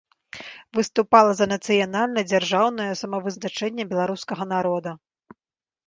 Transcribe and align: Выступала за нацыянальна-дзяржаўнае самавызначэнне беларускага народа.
Выступала 0.79 1.31
за 1.41 1.47
нацыянальна-дзяржаўнае 1.53 2.91
самавызначэнне 3.05 3.83
беларускага 3.97 4.53
народа. 4.57 4.91